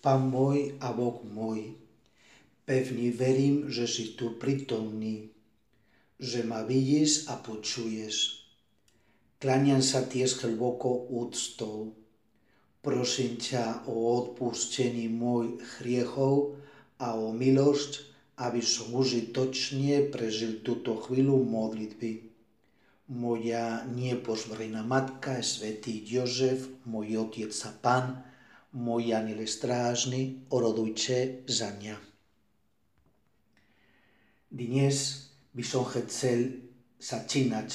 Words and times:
Pan 0.00 0.32
môj 0.32 0.80
a 0.80 0.96
Boh 0.96 1.20
môj, 1.28 1.76
pevne 2.64 3.12
verím, 3.12 3.68
že 3.68 3.84
si 3.84 4.16
tu 4.16 4.40
prítomný, 4.40 5.28
že 6.16 6.40
ma 6.40 6.64
vidíš 6.64 7.28
a 7.28 7.36
počuješ. 7.36 8.48
Kláňam 9.36 9.84
sa 9.84 10.00
tiež 10.08 10.40
hlboko 10.40 11.04
úctou. 11.12 11.92
Prosím 12.80 13.36
ťa 13.36 13.84
o 13.92 14.24
odpustení 14.24 15.12
môj 15.12 15.60
hriechov 15.76 16.56
a 16.96 17.12
o 17.20 17.28
milosť, 17.36 18.00
aby 18.40 18.64
som 18.64 18.96
užitočne 18.96 20.08
prežil 20.08 20.64
túto 20.64 20.96
chvíľu 20.96 21.44
modlitby. 21.44 22.24
Moja 23.12 23.84
nepožvrejná 23.84 24.80
matka, 24.80 25.44
svätý 25.44 26.00
Jozef, 26.08 26.72
môj 26.88 27.20
otec 27.20 27.52
a 27.52 27.70
pán, 27.84 28.06
môj 28.70 29.14
aniel 29.18 29.42
strážny, 29.46 30.46
orodujte 30.54 31.42
za 31.50 31.74
mňa. 31.74 31.96
Dnes 34.50 35.26
by 35.54 35.62
som 35.66 35.86
chcel 35.90 36.70
začínať 36.98 37.70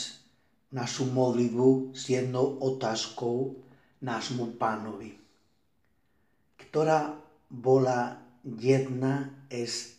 našu 0.71 1.07
modlitbu 1.07 1.95
s 1.95 2.11
jednou 2.11 2.59
otázkou 2.63 3.59
nášmu 4.03 4.55
pánovi, 4.59 5.15
ktorá 6.59 7.15
bola 7.47 8.19
jedna 8.43 9.31
z 9.47 9.95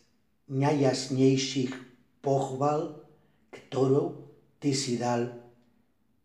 najjasnejších 0.52 1.72
pochval, 2.20 3.02
ktorú 3.50 4.16
ty 4.60 4.72
si 4.76 5.00
dal, 5.00 5.32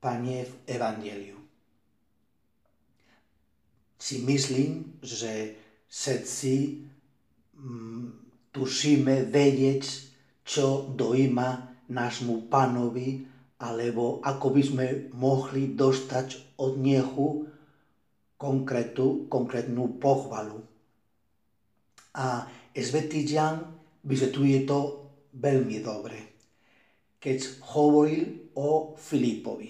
Pane, 0.01 0.49
v 0.49 0.53
Evangeliu 0.65 1.40
si 4.01 4.25
myslím, 4.25 4.97
že 5.05 5.53
všetci 5.85 6.55
mm, 7.53 8.05
tušíme 8.49 9.29
vedieť, 9.29 9.83
čo 10.41 10.89
dojíma 10.89 11.49
nášmu 11.93 12.49
pánovi, 12.49 13.29
alebo 13.61 14.17
ako 14.25 14.47
by 14.57 14.61
sme 14.65 14.85
mohli 15.13 15.77
dostať 15.77 16.57
od 16.57 16.81
Nehu 16.81 17.45
konkrétnu, 18.41 19.29
konkrétnu 19.29 20.01
pochvalu. 20.01 20.65
A 22.17 22.49
Svetý 22.73 23.21
Jan 23.21 23.61
vysvetľuje 24.01 24.65
to 24.65 24.79
veľmi 25.37 25.77
dobre, 25.85 26.17
keď 27.21 27.37
hovoril 27.77 28.49
o 28.57 28.97
Filipovi. 28.97 29.69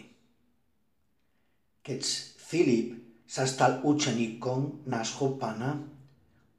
Keď 1.83 2.02
Filip 2.39 3.11
sa 3.31 3.47
stal 3.47 3.79
učeníkom 3.87 4.91
nášho 4.91 5.39
pána, 5.39 5.79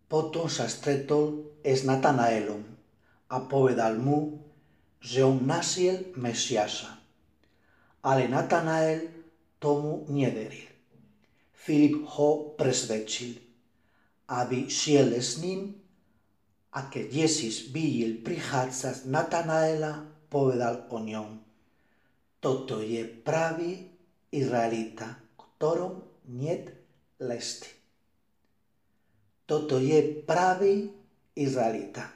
potom 0.09 0.49
sa 0.49 0.65
stretol 0.65 1.53
s 1.61 1.85
Natanaelom 1.85 2.65
a 3.29 3.37
povedal 3.45 4.01
mu, 4.01 4.41
že 4.97 5.21
on 5.21 5.45
nasiel 5.45 6.17
Mesiasa. 6.17 6.97
Ale 8.01 8.25
Natanael 8.25 9.05
tomu 9.61 10.09
neveril. 10.09 10.73
Filip 11.53 12.09
ho 12.17 12.57
presvedčil, 12.57 13.37
aby 14.33 14.65
šiel 14.65 15.13
s 15.13 15.45
ním 15.45 15.77
a 16.73 16.89
keď 16.89 17.29
Jezus 17.29 17.69
videl 17.69 18.25
prichádzať 18.25 19.13
Natanaela, 19.13 20.09
povedal 20.33 20.89
o 20.89 20.97
ňom. 21.05 21.37
Toto 22.41 22.81
je 22.81 23.05
pravý 23.05 23.77
Izraelita, 24.33 25.37
ktorom 25.37 26.12
niet 26.29 26.71
lesti. 27.19 27.69
Toto 29.47 29.79
je 29.79 30.23
pravý 30.23 30.91
Izraelita. 31.35 32.09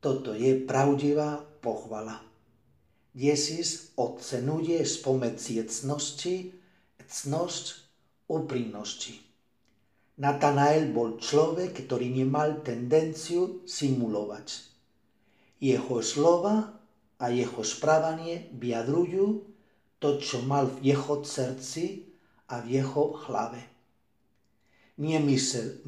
Toto 0.00 0.32
je 0.32 0.54
pravdivá 0.64 1.42
pochvala. 1.60 2.22
Jezus 3.16 3.96
ocenuje 3.96 4.84
spomedzi 4.84 5.64
cnosti, 5.66 6.52
cnosť 7.08 7.64
úprimnosti. 8.28 9.18
Natanael 10.16 10.92
bol 10.92 11.20
človek, 11.20 11.84
ktorý 11.84 12.08
nemal 12.12 12.64
tendenciu 12.64 13.64
simulovať. 13.68 14.64
Jeho 15.60 16.00
slova 16.00 16.76
a 17.16 17.24
jeho 17.32 17.60
správanie 17.64 18.52
vyjadrujú 18.52 19.44
to, 20.00 20.08
čo 20.20 20.44
mal 20.44 20.68
v 20.68 20.92
jeho 20.92 21.24
srdci 21.24 22.15
a 22.48 22.62
v 22.62 22.78
jeho 22.80 23.04
hlave. 23.26 23.62
Nemyslel, 24.96 25.82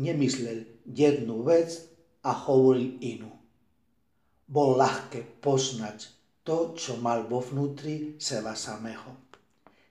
jednu 0.84 1.36
vec 1.42 1.88
a 2.24 2.32
hovoril 2.34 2.98
inú. 3.00 3.32
Bol 4.48 4.76
ľahké 4.76 5.41
poznať 5.41 6.08
to, 6.44 6.72
čo 6.76 6.96
mal 7.00 7.28
vo 7.28 7.41
vnútri 7.44 8.16
seba 8.16 8.56
samého. 8.56 9.12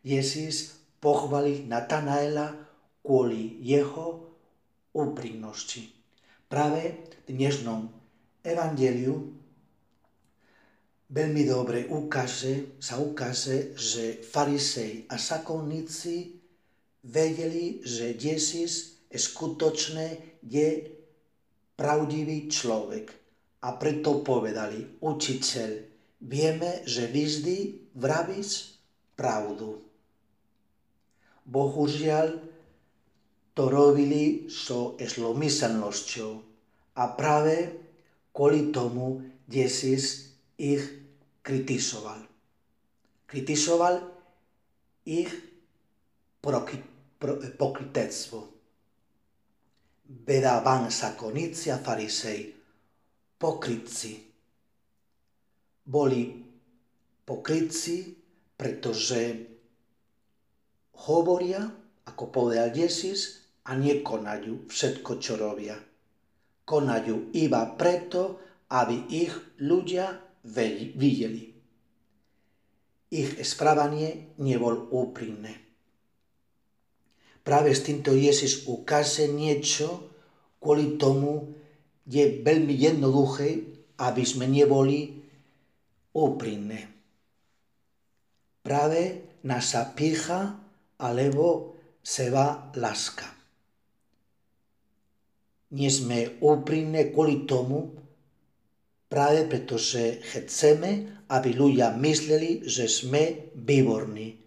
Jezus 0.02 0.78
pochvalil 0.98 1.70
Natanaela 1.70 2.54
kvôli 3.02 3.62
jeho 3.62 4.28
úprimnosti. 4.94 5.86
Práve 6.50 7.06
dnešnom 7.30 7.86
evangeliu 8.42 9.38
veľmi 11.08 11.44
dobre 11.46 11.86
ukáže, 11.88 12.80
sa 12.82 12.98
ukáže, 12.98 13.78
že 13.78 14.20
farisej 14.26 15.06
a 15.08 15.22
sakovníci 15.22 16.37
vedeli, 17.08 17.80
že 17.88 18.14
Jezus 18.20 19.00
skutočne 19.08 20.40
je 20.44 20.92
pravdivý 21.80 22.52
človek. 22.52 23.16
A 23.64 23.74
preto 23.80 24.22
povedali, 24.22 25.02
učiteľ, 25.02 25.70
vieme, 26.24 26.84
že 26.86 27.10
vždy 27.10 27.90
vravíš 27.98 28.78
pravdu. 29.18 29.82
Bohužiaľ, 31.48 32.44
to 33.58 33.64
robili 33.74 34.46
so 34.54 34.94
zlomyselnosťou 35.02 36.32
a 37.02 37.04
práve 37.18 37.74
kvôli 38.30 38.70
tomu 38.70 39.26
Jezus 39.50 40.38
ich 40.62 40.86
kritizoval. 41.42 42.22
Kritizoval 43.26 44.06
ich 45.10 45.34
pokrytectvo. 46.38 46.97
Vedáván 50.08 50.88
sa 50.94 51.18
koníci 51.18 51.68
a 51.74 51.82
farisej, 51.82 52.56
pokrytci. 53.36 54.14
Boli 55.84 56.32
pokrytci, 57.28 58.16
pretože 58.56 59.20
hovoria, 61.10 61.68
ako 62.08 62.24
povedal 62.32 62.72
Jezus, 62.72 63.44
a 63.68 63.76
nekonajú 63.76 64.72
všetko, 64.72 65.12
čo 65.20 65.36
robia. 65.36 65.76
Konajú 66.64 67.36
iba 67.36 67.68
preto, 67.76 68.40
aby 68.72 69.12
ich 69.12 69.34
ľudia 69.60 70.16
videli. 70.48 71.52
Ich 73.12 73.36
správanie 73.44 74.36
nebol 74.40 74.88
úprimné. 74.92 75.67
prave 77.48 77.72
s 77.72 77.88
ieses 78.12 78.68
u 78.68 78.84
ukáže 78.84 79.32
niecho 79.32 80.04
kvůli 80.60 81.00
tomu 81.00 81.56
je 82.04 82.44
velmi 82.44 82.74
jednoduché, 82.74 83.56
aby 83.98 84.26
jsme 84.26 84.48
neboli 84.48 85.10
upřímné. 86.14 86.92
Právě 88.64 89.18
nás 89.44 89.72
zapícha, 89.72 90.60
alebo 91.00 91.72
seba 92.04 92.72
láska. 92.76 93.30
Nie 95.72 95.92
sme 95.92 96.42
úprimné 96.42 97.14
kvôli 97.14 97.46
tomu, 97.46 97.94
práve 99.12 99.46
pretože 99.46 100.24
chceme, 100.24 101.22
aby 101.30 101.50
ľudia 101.54 101.94
mysleli, 101.96 102.66
že 102.66 102.88
sme 102.88 103.52
výborní, 103.54 104.47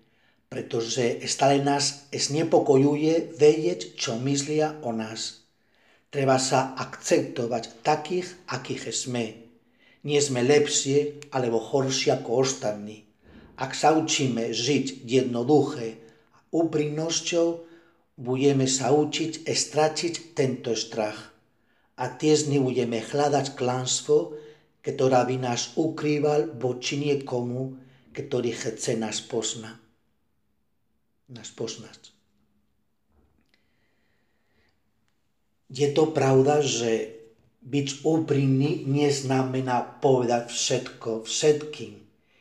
pretože 0.50 1.23
stále 1.31 1.62
nás 1.62 2.11
znepokojuje 2.11 3.38
vedieť, 3.38 3.94
čo 3.94 4.19
myslia 4.19 4.82
o 4.82 4.91
nás. 4.91 5.47
Treba 6.11 6.43
sa 6.43 6.75
akceptovať 6.75 7.87
takých, 7.87 8.26
akých 8.50 8.91
sme. 8.91 9.47
Nie 10.02 10.19
sme 10.19 10.43
lepšie 10.43 11.31
alebo 11.31 11.62
horšie 11.62 12.19
ako 12.19 12.43
ostatní. 12.43 13.06
Ak 13.62 13.79
sa 13.79 13.94
učíme 13.94 14.50
žiť 14.50 15.06
jednoduché 15.06 16.02
a 16.35 16.38
úprimnosťou, 16.50 17.49
budeme 18.19 18.67
sa 18.67 18.91
učiť 18.91 19.47
stratiť 19.47 20.35
tento 20.35 20.75
strach. 20.75 21.31
A 21.94 22.11
tiež 22.11 22.50
nebudeme 22.50 22.99
hľadať 22.99 23.55
klanstvo, 23.55 24.35
ktorá 24.82 25.23
by 25.31 25.47
nás 25.47 25.79
ukrýval 25.79 26.58
voči 26.58 26.99
niekomu, 26.99 27.79
ktorý 28.11 28.50
chce 28.50 28.99
nás 28.99 29.23
poznať 29.23 29.80
nás 31.31 31.49
poznať. 31.55 32.11
Je 35.71 35.87
to 35.94 36.11
pravda, 36.11 36.59
že 36.67 37.15
byť 37.62 38.03
úprimný 38.03 38.88
neznamená 38.91 40.03
povedať 40.03 40.50
všetko 40.50 41.29
všetkým. 41.29 41.94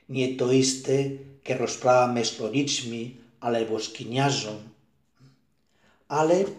Nie 0.09 0.33
je 0.33 0.35
to 0.39 0.47
isté, 0.49 0.97
keď 1.45 1.69
rozprávame 1.69 2.25
s 2.25 2.41
rodičmi 2.41 3.21
alebo 3.45 3.77
s 3.77 3.93
kniažom. 3.93 4.57
Ale 6.09 6.49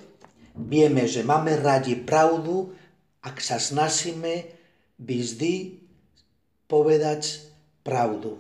vieme, 0.55 1.11
že 1.11 1.26
máme 1.26 1.59
radi 1.59 1.99
pravdu, 1.99 2.71
ak 3.19 3.43
sa 3.43 3.59
snažíme 3.59 4.47
vždy 5.03 5.83
povedať 6.71 7.43
pravdu. 7.83 8.38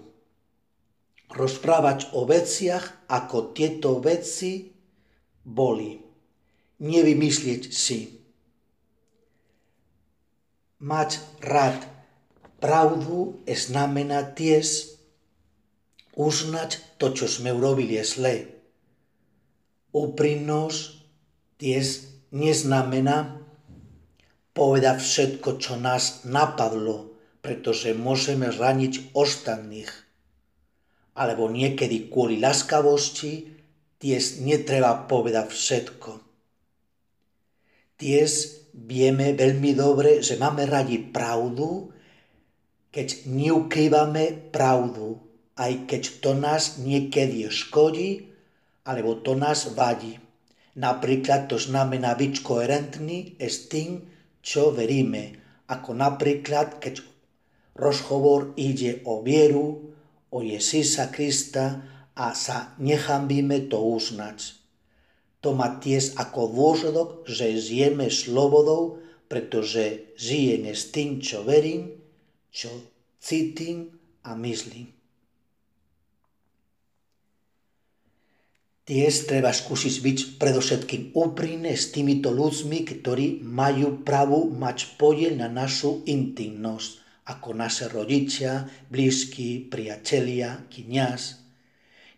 Rozprávať 1.30 2.14
o 2.18 2.26
veciach, 2.26 3.06
ako 3.06 3.54
tieto 3.54 4.02
veci 4.02 4.70
boli. 5.46 5.98
Nevymyslieť 6.80 7.62
si 7.70 8.20
mať 10.80 11.20
rád 11.44 11.84
pravdu 12.56 13.44
znamená 13.44 14.24
tiež 14.32 14.96
uznať 16.16 16.96
to, 16.96 17.12
čo 17.12 17.28
sme 17.28 17.52
urobili 17.52 18.00
zle. 18.00 18.48
Úprimnosť 19.92 20.80
tiež 21.60 21.86
neznamená 22.32 23.40
povedať 24.56 24.98
všetko, 25.00 25.60
čo 25.60 25.76
nás 25.76 26.24
napadlo, 26.24 27.16
pretože 27.44 27.96
môžeme 27.96 28.48
raniť 28.48 29.14
ostatných. 29.16 30.09
Alebo 31.14 31.50
niekedy 31.50 32.10
kvôli 32.10 32.38
láskavosti 32.38 33.50
tiež 34.00 34.40
netreba 34.46 34.94
povedať 35.04 35.50
všetko. 35.52 36.10
Tiež 38.00 38.30
vieme 38.72 39.36
veľmi 39.36 39.76
dobre, 39.76 40.24
že 40.24 40.40
máme 40.40 40.64
radi 40.64 40.96
pravdu, 41.02 41.92
keď 42.90 43.28
neukrývame 43.28 44.50
pravdu, 44.50 45.20
aj 45.60 45.84
keď 45.84 46.02
to 46.24 46.32
nás 46.32 46.80
niekedy 46.80 47.44
škodí, 47.52 48.32
alebo 48.88 49.20
to 49.20 49.36
nás 49.36 49.68
vadí. 49.76 50.16
Napríklad 50.80 51.50
to 51.50 51.60
znamená 51.60 52.16
byť 52.16 52.34
koherentný 52.40 53.36
s 53.36 53.68
tým, 53.68 54.00
čo 54.40 54.72
veríme. 54.72 55.36
Ako 55.68 55.92
napríklad, 55.92 56.80
keď 56.80 57.04
rozhovor 57.76 58.56
ide 58.56 59.04
o 59.04 59.20
vieru, 59.20 59.89
o 60.30 60.42
Ježíša 60.42 61.10
Krista 61.10 61.82
a 62.14 62.34
sa 62.34 62.74
nechambíme 62.78 63.66
to 63.66 63.78
uznať. 63.78 64.58
To 65.40 65.56
má 65.56 65.80
tiež 65.80 66.20
ako 66.20 66.52
dôsledok, 66.52 67.08
že 67.24 67.56
žijeme 67.56 68.12
slobodou, 68.12 69.00
pretože 69.30 70.12
žijem 70.20 70.68
s 70.68 70.92
tým, 70.92 71.18
čo 71.22 71.46
verím, 71.46 71.96
čo 72.52 72.68
cítim 73.22 73.94
a 74.26 74.36
myslím. 74.36 74.92
Tiež 78.90 79.30
treba 79.30 79.54
skúsiť 79.54 79.94
byť 80.02 80.18
predovšetkým 80.42 81.14
úprimný 81.14 81.78
s 81.78 81.94
týmito 81.94 82.34
ľuďmi, 82.34 82.78
ktorí 82.90 83.38
majú 83.46 84.02
ako 87.30 87.54
naše 87.54 87.86
rodičia, 87.86 88.66
blízky, 88.90 89.62
priatelia, 89.70 90.66
kniaz, 90.66 91.40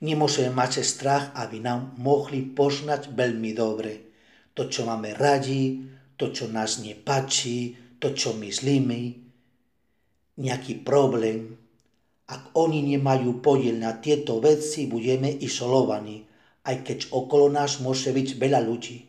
Nemôžeme 0.03 0.51
mať 0.51 0.83
strach, 0.83 1.31
aby 1.39 1.63
nám 1.63 1.95
mohli 1.95 2.43
poznať 2.43 3.15
veľmi 3.15 3.55
dobre 3.55 4.03
to, 4.51 4.67
čo 4.67 4.83
máme 4.83 5.15
radi, 5.15 5.79
to, 6.19 6.35
čo 6.35 6.51
nás 6.51 6.83
nepáči, 6.83 7.79
to, 8.03 8.11
čo 8.11 8.35
myslíme, 8.35 8.99
nejaký 10.43 10.83
problém. 10.83 11.55
Ak 12.27 12.51
oni 12.59 12.83
nemajú 12.99 13.39
podiel 13.39 13.79
na 13.79 13.95
tieto 14.03 14.43
veci, 14.43 14.91
budeme 14.91 15.31
izolovaní, 15.31 16.27
aj 16.67 16.83
keď 16.83 16.99
okolo 17.15 17.55
nás 17.55 17.79
môže 17.79 18.11
byť 18.11 18.43
veľa 18.43 18.59
ľudí. 18.59 19.07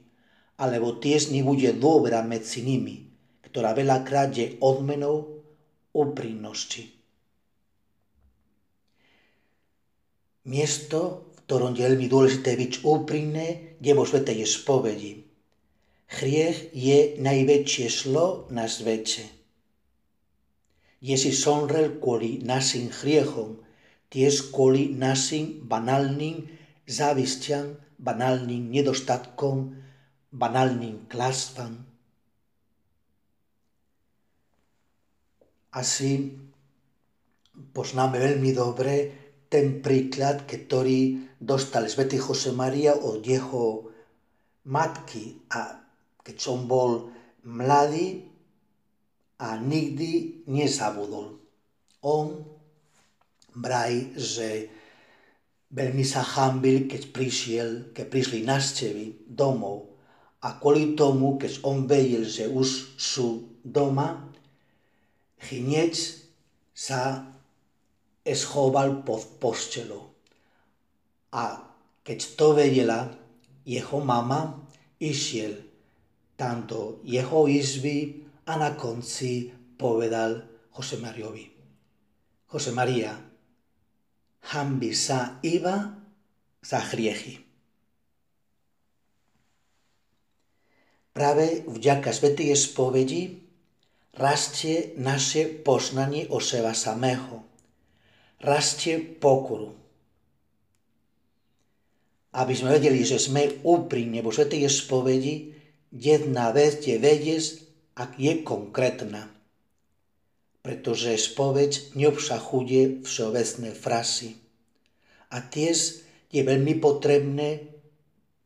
Alebo 0.61 1.01
tiež 1.01 1.33
nebude 1.33 1.73
dôvera 1.73 2.21
medzi 2.21 2.61
nimi, 2.61 3.09
ktorá 3.49 3.73
veľakrát 3.73 4.29
je 4.29 4.61
odmenou 4.61 5.32
úprimnosti. 5.93 6.89
Miesto, 10.43 11.31
v 11.37 11.39
ktorom 11.47 11.71
je 11.71 11.87
veľmi 11.87 12.07
dôležité 12.11 12.59
byť 12.59 12.73
úprimné, 12.83 13.79
je 13.79 13.91
vo 13.95 14.03
svetej 14.03 14.43
spovedi. 14.43 15.23
Hriech 16.19 16.75
je 16.75 17.15
najväčšie 17.17 17.87
zlo 17.87 18.51
na 18.51 18.67
svete. 18.67 19.23
Ježiš 21.03 21.43
somrel 21.43 21.99
kvôli 21.99 22.43
našim 22.43 22.91
hriechom, 22.91 23.59
tiež 24.11 24.51
kvôli 24.51 24.91
našim 24.91 25.63
banálnym 25.63 26.47
závistiam, 26.87 27.79
banálnym 27.99 28.71
nedostatkom, 28.71 29.79
banálnym 30.31 31.07
klástvam. 31.07 31.92
Asi 35.73 36.37
poznáme 37.73 38.21
veľmi 38.21 38.51
dobre 38.53 38.93
ten 39.49 39.81
príklad, 39.81 40.45
ktorý 40.45 41.33
dostal 41.37 41.85
svätý 41.89 42.17
Jose 42.17 42.53
Maria 42.53 42.97
od 42.97 43.21
jeho 43.21 43.89
matky 44.69 45.43
a 45.53 45.77
keď 46.23 46.35
som 46.39 46.65
bol 46.65 47.11
mladý 47.43 48.23
a 49.43 49.59
nikdy 49.59 50.45
nezabudol. 50.47 51.35
On 52.07 52.27
vraj, 53.59 54.15
že 54.15 54.71
veľmi 55.73 56.05
sa 56.07 56.23
hambil, 56.23 56.87
keď 56.87 57.01
prišiel, 57.11 57.69
keď 57.91 58.05
prišli 58.07 58.47
návštevy 58.47 59.27
domov. 59.27 59.91
A 60.43 60.59
kvôli 60.59 60.95
tomu, 60.95 61.39
keď 61.39 61.63
on 61.63 61.87
vedel, 61.87 62.27
že 62.27 62.47
už 62.47 62.99
sú 62.99 63.59
doma, 63.63 64.31
hneď 65.51 65.93
sa 66.71 67.27
schoval 68.23 69.03
pod 69.03 69.39
postelou. 69.43 70.15
A 71.35 71.59
keď 72.03 72.19
to 72.39 72.55
vedela 72.55 73.11
jeho 73.67 73.99
mama, 73.99 74.63
išiel 74.99 75.59
tam 76.39 76.63
do 76.63 77.03
jeho 77.03 77.47
izby 77.51 78.23
a 78.47 78.55
na 78.55 78.75
konci 78.75 79.51
povedal 79.75 80.39
Jose 80.75 80.97
Mariovi. 80.99 81.45
Jose 82.53 82.71
Maria, 82.71 83.11
hambi 84.53 84.91
sa 84.93 85.39
iba 85.41 85.89
za 86.63 86.79
hriechy. 86.93 87.43
Práve 91.13 91.61
vďaka 91.69 92.09
Svetej 92.09 92.57
spovedi 92.57 93.42
rastie 94.13 94.93
naše 94.97 95.49
poznanie 95.49 96.29
o 96.29 96.37
seba 96.37 96.77
samého 96.77 97.53
rastie 98.43 98.99
pokoru. 98.99 99.71
Aby 102.35 102.53
sme 102.53 102.75
vedeli, 102.75 103.01
že 103.07 103.17
sme 103.17 103.63
úprimne 103.63 104.19
vo 104.19 104.35
Svetej 104.35 104.67
spovedi, 104.67 105.55
jedna 105.95 106.51
vec 106.51 106.83
je 106.83 106.99
vedieť, 106.99 107.43
ak 107.95 108.19
je 108.19 108.43
konkrétna. 108.43 109.31
Pretože 110.65 111.15
spoveď 111.15 111.95
neobsahuje 111.95 113.05
všeobecné 113.05 113.69
frasy. 113.77 114.35
A 115.29 115.39
tiež 115.39 116.03
je 116.33 116.41
veľmi 116.41 116.81
potrebné 116.81 117.69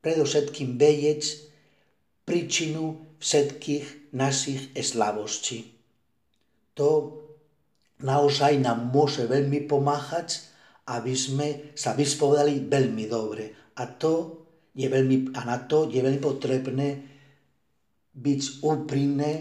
predovšetkým 0.03 0.75
vedieť 0.75 1.47
príčinu 2.27 2.99
všetkých 3.23 4.06
našich 4.17 4.73
slabostí. 4.73 5.69
To 6.73 6.89
naozaj 8.01 8.57
nám 8.57 8.89
môže 8.89 9.29
veľmi 9.29 9.69
pomáhať, 9.69 10.41
aby 10.89 11.13
sme 11.13 11.47
sa 11.77 11.93
vyspovedali 11.93 12.65
veľmi 12.65 13.05
dobre. 13.05 13.73
A, 13.77 13.85
to 13.85 14.45
je 14.73 14.87
veľmi, 14.89 15.37
a 15.37 15.41
na 15.45 15.57
to 15.65 15.89
je 15.89 16.01
veľmi 16.01 16.21
potrebné 16.21 16.87
byť 18.17 18.41
úprimné 18.65 19.31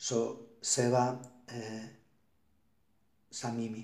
so 0.00 0.52
seba 0.60 1.12
e, 1.12 1.16
samými. 3.28 3.82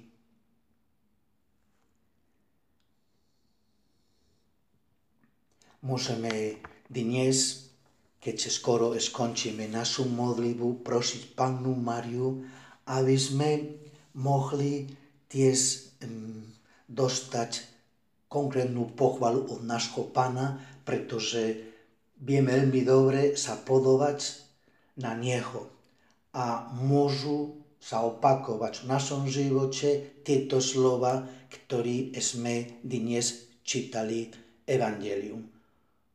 Môžeme 5.80 6.60
dnes, 6.92 7.69
keď 8.20 8.36
sa 8.36 8.50
skoro 8.52 8.92
skončíme 8.92 9.64
našu 9.72 10.04
modlibu, 10.04 10.84
prosiť 10.84 11.32
Pannu 11.32 11.72
Mariu, 11.72 12.44
aby 12.92 13.16
sme 13.16 13.50
mohli 14.20 14.84
tiež 15.32 15.88
dostať 16.84 17.50
konkrétnu 18.28 18.92
pochvalu 18.92 19.48
od 19.48 19.64
nášho 19.64 20.06
pána, 20.12 20.60
pretože 20.84 21.64
vieme 22.20 22.52
veľmi 22.52 22.82
dobre 22.84 23.20
sa 23.40 23.56
podobať 23.56 24.36
na 25.00 25.16
Neho 25.16 25.66
a 26.36 26.68
môžu 26.76 27.56
sa 27.80 28.04
opakovať 28.04 28.84
v 28.84 28.88
našom 28.92 29.22
živote 29.24 30.20
tieto 30.20 30.60
slova, 30.60 31.24
ktoré 31.48 32.12
sme 32.20 32.78
dnes 32.84 33.48
čítali 33.64 34.28
Evangelium. 34.68 35.59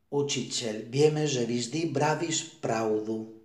Učiteľ, 0.06 0.86
vieme, 0.86 1.26
že 1.26 1.42
vždy 1.42 1.90
bravíš 1.90 2.62
pravdu 2.62 3.36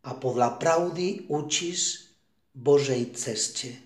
a 0.00 0.16
podľa 0.16 0.56
pravdy 0.56 1.28
učíš 1.28 2.08
Božej 2.56 3.12
ceste. 3.12 3.76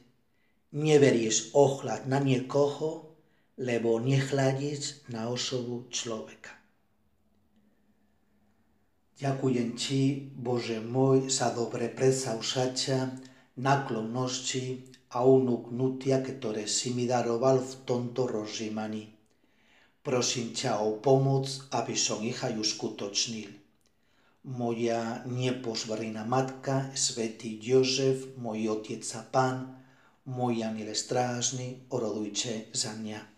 Neveríš 0.75 1.51
ohľad 1.55 2.07
na 2.07 2.23
niekoho, 2.23 3.19
lebo 3.59 3.99
nehľadíš 3.99 5.11
na 5.11 5.31
osobu 5.31 5.87
človeka. 5.91 6.55
Ďakujem 9.15 9.79
Ti, 9.79 10.03
Bože 10.35 10.83
môj, 10.83 11.31
za 11.31 11.55
dobre 11.55 11.87
predsavšatia, 11.87 13.15
naklonosti 13.63 14.83
a 15.15 15.23
unúknutia, 15.23 16.19
ktoré 16.19 16.67
si 16.67 16.91
mi 16.91 17.07
daroval 17.07 17.63
v 17.63 17.73
tomto 17.87 18.27
rozžímaní. 18.27 19.14
Prosím 20.05 20.53
ťa 20.53 20.85
o 20.85 21.01
pomoc, 21.01 21.49
aby 21.73 21.97
som 21.97 22.21
ich 22.21 22.37
aj 22.45 22.61
uskutočnil. 22.61 23.49
Moja 24.53 25.25
nepožvrina 25.25 26.29
matka, 26.29 26.93
svätý 26.93 27.57
Jozef, 27.57 28.37
môj 28.37 28.69
otec 28.69 29.01
a 29.17 29.25
pán, 29.25 29.57
môj 30.29 30.61
aniel 30.61 30.93
strážny, 30.93 31.89
orodujte 31.89 32.69
za 32.77 32.93
mňa. 32.93 33.34